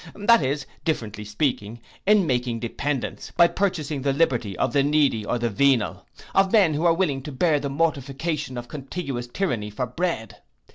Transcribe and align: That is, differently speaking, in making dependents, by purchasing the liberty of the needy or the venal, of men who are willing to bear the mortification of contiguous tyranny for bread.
That 0.15 0.41
is, 0.43 0.65
differently 0.83 1.23
speaking, 1.25 1.79
in 2.07 2.25
making 2.25 2.59
dependents, 2.59 3.29
by 3.37 3.47
purchasing 3.49 4.01
the 4.01 4.11
liberty 4.13 4.57
of 4.57 4.73
the 4.73 4.81
needy 4.81 5.23
or 5.23 5.37
the 5.37 5.47
venal, 5.51 6.07
of 6.33 6.51
men 6.51 6.73
who 6.73 6.85
are 6.85 6.93
willing 6.95 7.21
to 7.21 7.31
bear 7.31 7.59
the 7.59 7.69
mortification 7.69 8.57
of 8.57 8.67
contiguous 8.67 9.27
tyranny 9.27 9.69
for 9.69 9.85
bread. 9.85 10.37